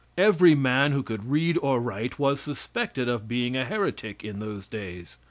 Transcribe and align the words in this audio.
Every 0.17 0.55
man 0.55 0.93
who 0.93 1.03
could 1.03 1.29
read 1.29 1.59
or 1.61 1.79
write 1.79 2.17
was 2.17 2.39
suspected 2.39 3.07
of 3.07 3.27
being 3.27 3.55
a 3.55 3.65
heretic 3.65 4.23
in 4.23 4.39
those 4.39 4.65
days. 4.65 5.19